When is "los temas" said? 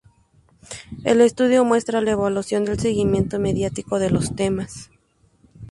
4.09-4.89